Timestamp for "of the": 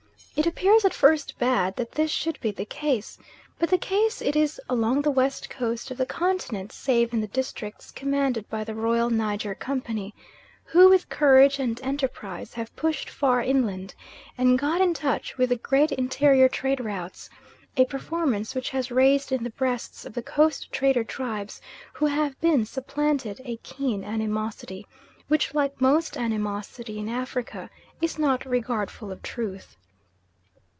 5.91-6.05, 20.05-20.23